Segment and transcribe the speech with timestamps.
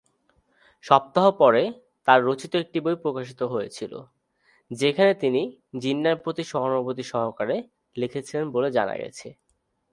[0.83, 1.63] সপ্তাহ পরে,
[2.07, 3.93] তাঁর রচিত একটি বই প্রকাশিত হয়েছিল,
[4.71, 5.41] যেখানে তিনি
[5.79, 7.55] জিন্নাহর প্রতি সহানুভূতি সহকারে
[7.95, 9.27] লিখেছিলেন বলে জানা গেছে।